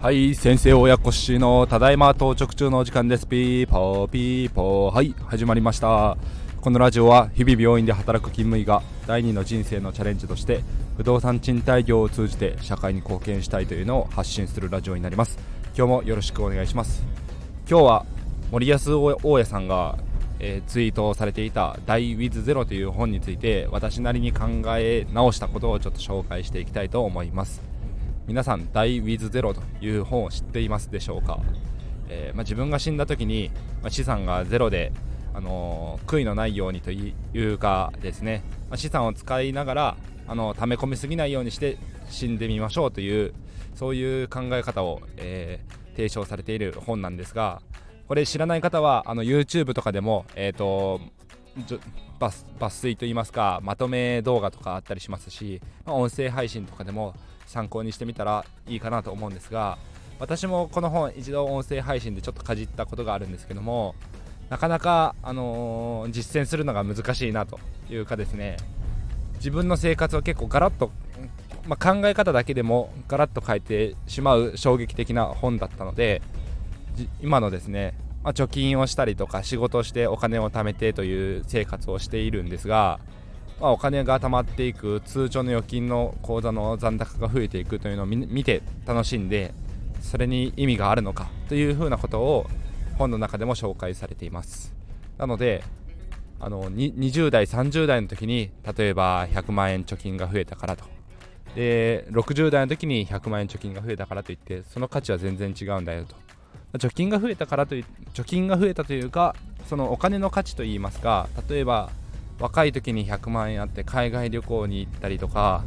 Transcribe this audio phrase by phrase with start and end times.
[0.00, 3.26] はい先生親子しのただいま到着中のお時間です。
[3.26, 4.94] ピーポーピーポー。
[4.94, 6.16] はい始まりました。
[6.62, 10.62] このラジオは日々病院で働く勤務医が第二の人生のチャレンジとして
[10.96, 15.38] 不動産賃貸業を通じて社会に貢献したいというのを発信するラジオになります。
[15.76, 17.04] 今日もよろしくお願いします。
[17.68, 18.06] 今日は
[18.50, 19.98] モリヤス大家さんが、
[20.40, 24.46] えー、ツイートされていた「Die with Zero」という本について私なりに考
[24.78, 27.62] え直したことをちょっと紹介していきたいと思います。
[28.26, 31.40] 皆さん「Die with Zero」という本を知っていますでしょうか、
[32.08, 33.50] えー、まあ、自分が死んだ時に、
[33.82, 34.92] まあ、資産がゼロで、
[35.34, 39.96] あのー、悔いのないようにというかですね、まあ、資産を使いながら
[40.28, 41.76] あの溜め込みすぎないようにして
[42.08, 43.34] 死んでみましょうという
[43.74, 47.62] そういう考え方を、えー、提唱されている本なんですが
[48.10, 51.00] これ知らない方はあの YouTube とかでも、えーと、
[52.18, 57.14] 抜粋といいますかまとめ動画とかあったりしますし、まあ、音声配信とかでも
[57.46, 59.78] 参考にしてみたらいいかなと思うんですが
[60.18, 63.94] 私もこの本一度音声配信でちょっとかじったことがあるんですけども
[64.48, 68.56] なかなか、あのー、実践するのが難しいなというかですね
[69.34, 70.90] 自分の生活を結構ガラッと、
[71.64, 76.22] まあ、考え方だけでもガラッと変えてしまう衝撃的な本だったので
[77.20, 83.00] 今のですね、まあ、貯金をしたりとか仕事をしてお金を貯めてという生活をしているんですが
[83.60, 89.52] まあ、お金が貯まっていく通帳の預金の口座の残高が増えていくというのを見て楽しんで
[90.00, 92.46] それに意味があるのかというふうなことを
[92.96, 94.74] 本の中でも紹介されています。
[95.18, 95.62] なので
[96.42, 100.84] あの20代30代の時に例えば100万円貯金が増えたからと。
[101.54, 106.16] で60代の時に100万円貯金が増えたからといってその価値は全然違うんだよと。
[106.74, 109.34] 貯金が増えたからという貯金が増えたというか
[109.68, 111.90] そのお金の価値といいますか例えば
[112.38, 115.62] 若い時に100万円あって海外旅行に行ったりとか、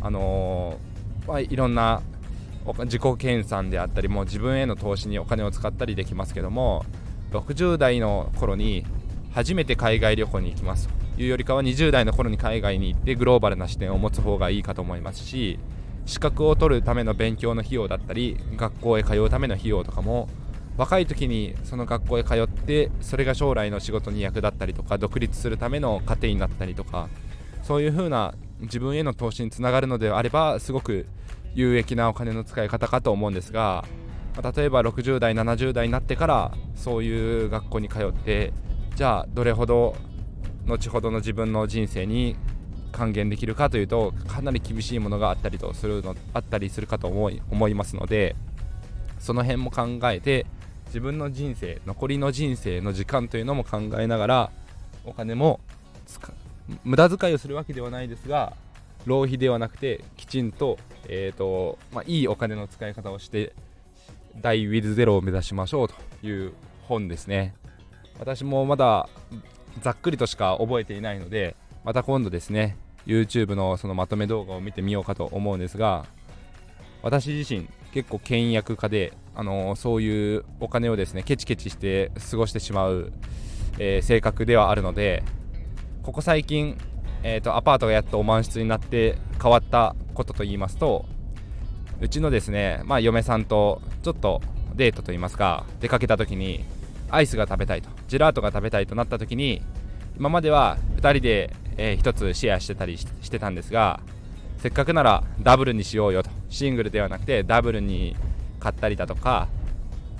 [0.00, 2.02] あのー、まあ、いろんな
[2.84, 6.84] 自己研鑽であったりも自分への投資にお金を使ったりできますけども
[7.32, 8.86] 60代の頃に
[9.32, 11.04] 初めて海外旅行に行きますと。
[11.16, 15.58] いうよりかは20代の頃に海外に行ってグローバルな視点を持つ方がいいかと思いますし
[16.06, 20.28] 資格を取るための勉強の費用だったり学校へ通うための費用とかも
[20.76, 27.08] 若い時にその学校へ通ってそれが将来の仕事に役立ったりとか独立するための糧になったりとか
[27.62, 31.06] そういう風な自分への投資につながるのであればすごく
[31.54, 33.84] 有益なお金の使い方かと思うんですが、
[34.56, 38.52] 例えば60代70代になってからそういう学校に通って
[38.96, 39.94] じゃあどれほど
[40.66, 42.36] 後ほどの自分の人生に
[42.90, 48.34] 還元できるかというとかなり厳しいものがあったりとするのあったりするかと思い思いますので
[49.18, 50.46] その辺も考えて
[50.86, 54.50] 自分の人生残りの人生の時間というのも考えながら
[55.04, 55.60] お金も
[56.84, 58.54] 無駄遣いをするわけではないですが
[59.06, 60.78] 浪費ではなくてきちんと,、
[61.08, 63.52] えーとまあ、いいお金の使い方をして
[64.40, 65.94] 大ウィズゼロを目指しましょうと
[66.26, 66.52] いう
[66.88, 67.54] 本ですね。
[68.18, 69.08] 私もまだ
[69.82, 76.06] ざっくりとしか覚えていないのでまた今度ですね YouTube のそのまとめ動画を見てみようかと思うんですが
[77.02, 83.12] 私自身結構倹約家であのそういうお金をですねケチケチして過ごしてしまう、
[83.78, 85.22] えー、性格ではあるので
[86.02, 86.76] ここ最近、
[87.22, 91.06] えーと、アパートがやっとお満室になって変わったことと言いますと
[92.00, 94.40] うちのですね、まあ、嫁さんとちょっと
[94.74, 96.64] デートと言いますか出かけた時に
[97.10, 99.62] アイスが食べたいとジェラートが食べたいとなった時に
[100.16, 104.00] 今までは2人で、えー、1つシェアしてたりしてたんですが
[104.58, 108.16] せっかくならダブルにしようよとシングルではなくてダブルに
[108.64, 109.48] 買ったりだとか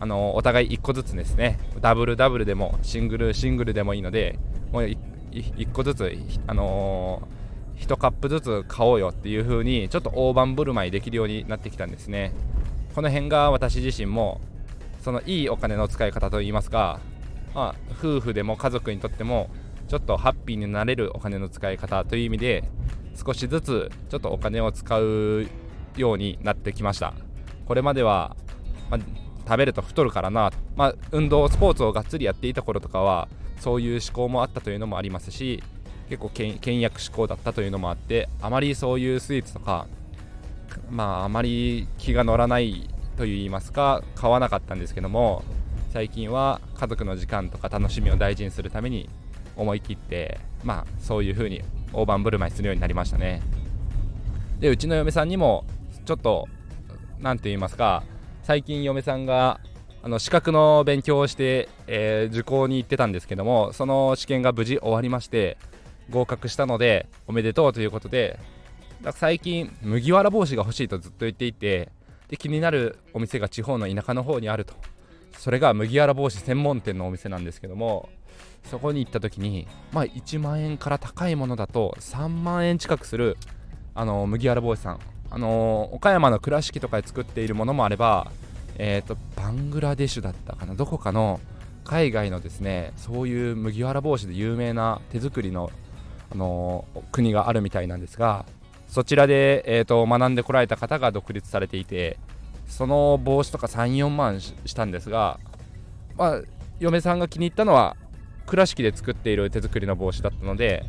[0.00, 1.58] あのお互い1個ずつですね。
[1.82, 4.38] ダブルダブルでもシングルシングルでもいいので
[4.72, 4.96] もう 1,
[5.30, 12.32] 1個ずつあのー、1カップずつ買おうよっていう風にちょっと大盤振る舞いできるようになってきたんですね。
[12.94, 14.40] この辺が私自身も
[15.02, 16.98] そのいいお金の使い方といいますか、
[17.54, 19.50] まあ、夫婦でも家族にとっても
[19.88, 22.64] ちょっとハッピーになれるお金の使い方という意味で
[23.14, 25.46] 少しずつちょっとお金を使う
[25.96, 27.12] ようになってきました。
[27.70, 28.34] これまでは、
[28.90, 29.00] まあ、
[29.46, 33.28] 食べると太るからな、まあ、運動スポーツをがっつりやっていた頃とかは
[33.60, 35.62] そういう思考もあったというのもありますし
[36.08, 39.86] 結構倹約志向だったというのもあってあまりそういうスイーツとか
[40.90, 45.44] まああまり気が乗らないといいますか買わなかったんですけども
[45.92, 49.08] 最近は家族の時間とか楽しみを大事にするために
[49.54, 51.62] 思い切ってまあそういう風に
[51.92, 53.40] 大盤振る舞いするようになりましたね。
[54.58, 55.64] でうちの嫁さんにも
[56.04, 56.48] ちょっと
[57.20, 58.02] 何て言いますか
[58.42, 59.60] 最近嫁さんが
[60.02, 65.58] あの資格の勉強をして、えー、受講に行ってたんですけどもその試験が無事終わりまして
[66.08, 68.38] 合格したのでおめでとうということで
[69.12, 71.90] 最近麦わら帽子が欲しいとずっと言っていて
[72.28, 74.74] で気になるお店が地方の田舎の方にあると。
[75.38, 78.08] それが麦わら帽子専門店のお店なんですけども
[78.64, 83.36] そこに行った時にまあ1万円から高いものだと3万円近くする
[83.94, 85.00] あの麦わら帽子さん
[85.30, 88.30] あの岡山の倉敷とかで作っているものもあれば
[88.76, 91.40] え、ー、とバングラデシュだったかなどこかの
[91.84, 95.70] 海外のですねそういう麦わら帽子で有名な手作りの、
[96.30, 98.46] あの国があるみたいなんですが
[98.88, 102.18] そちらで、えーと、学んでこられた方が独立されていて
[102.66, 105.38] その帽子とか34万したんですが、
[106.16, 106.42] まあ、
[106.78, 107.96] 嫁さんが気に入ったのは
[108.46, 110.84] 倉敷で作っている手作りの帽子だったので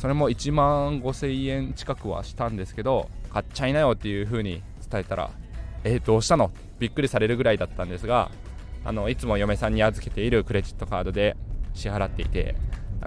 [0.00, 5.30] それも1万5000円近くはしたんですけど買っちゃいなよっていう風に伝えたら
[5.84, 6.50] えどうしたの？
[6.78, 8.30] びっくりされるぐらいだったんですが
[8.82, 11.36] あのいつも嫁さんに預けているクレジットカードで
[11.74, 12.56] 支払っていて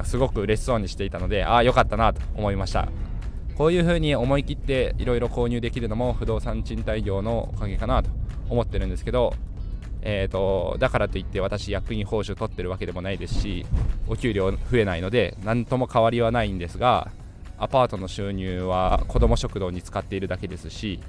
[0.04, 2.88] すごく嬉しそうにしていたのでああよかったなと思いました。
[3.56, 8.12] こういう風に思い切っていろいろ購入できるのも不動産賃貸業のおかげかなと
[8.50, 9.34] 思ってるんですけど、
[10.06, 13.66] えーと、だからといって私役員報酬取ってるわけでもないですし
[14.08, 17.10] お給料増えないので何とも変わりはないんですが
[17.58, 21.00] アパートの収入は子ども食堂に使っているだけですし、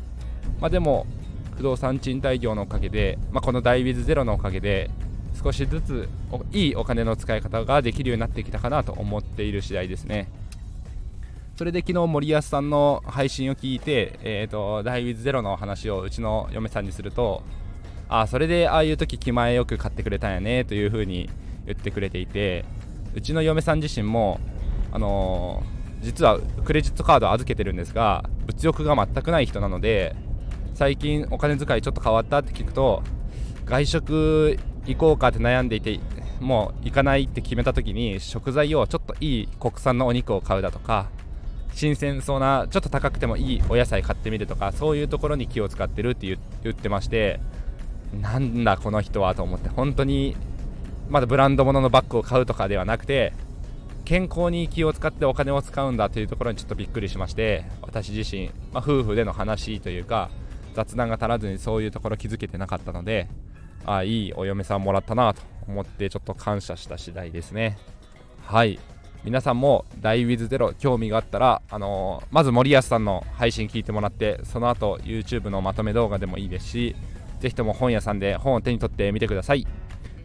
[0.61, 1.07] まあ、でも
[1.57, 4.91] 不動産賃貸業のおかげで、まあ、このダイウィズゼロのおかげで
[5.43, 6.09] 少しずつ
[6.53, 10.29] いいお金の使い方ができるようになってきたかなと思っている次第ですね。
[11.57, 17.45] それで昨日森保さんの配信を聞いて、えーと、ダイウィズゼロの話をうちの嫁さんにすると
[18.09, 21.31] あそれでああいう時気前よく買ってくれたんやねというふうに
[21.67, 22.65] 言ってくれていて
[23.15, 24.41] うちの嫁さん自身も、
[24.93, 30.15] あのー、実はクレジットカード預けてるんですが物欲が全くない人なので
[30.75, 33.03] 最近お金遣いちょっと変わったって聞くと
[33.65, 36.01] 外食行こうかって悩んでいて
[36.41, 41.09] もう行かないって決めた時に食材をちょっといい国産のお肉を買うだとか
[41.73, 46.27] 新鮮そうなちょっと高くてもいいお野菜買ってみるとかそういうところに気を使ってるって
[46.63, 47.41] 言ってまして
[48.21, 50.37] なんだこの人はと思って本当に
[51.09, 53.33] まだブランド物のバッグを買うとかではなくて
[54.05, 60.31] 健康に気を使ってお金を使うんだというところにちょっとびっくりしまして私自身、まあ、夫婦での話というか
[60.75, 63.29] 雑談が足らずにそういうところ気づけてなかったので
[63.87, 67.79] ああいいお嫁さんもらったなと思ってちょっと感謝した次第ですね。
[68.43, 68.79] はい。
[69.25, 76.95] 皆さんもダイウィズゼロ興味があったら、あのー、まず森保さんの配信聞いてもらってその後 YouTube のまとめ動画でもいいですし
[77.45, 79.67] ぜひとも本屋さんで本を手に取ってみてください。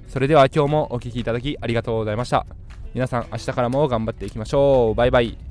[0.07, 2.45] それでは今日もお聴きいただきありがとうございました。
[2.94, 4.95] 皆さん明日からも頑張っていきましょう。
[4.95, 5.48] バイバイ。